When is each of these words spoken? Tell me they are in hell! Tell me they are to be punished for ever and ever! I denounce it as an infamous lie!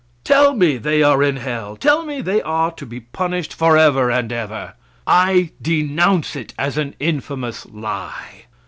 Tell 0.23 0.55
me 0.55 0.77
they 0.77 1.03
are 1.03 1.21
in 1.21 1.35
hell! 1.35 1.75
Tell 1.75 2.03
me 2.03 2.21
they 2.21 2.41
are 2.41 2.71
to 2.71 2.87
be 2.87 3.01
punished 3.01 3.53
for 3.53 3.77
ever 3.77 4.09
and 4.09 4.33
ever! 4.33 4.73
I 5.05 5.51
denounce 5.61 6.35
it 6.35 6.55
as 6.57 6.75
an 6.75 6.95
infamous 6.99 7.67
lie! 7.67 8.45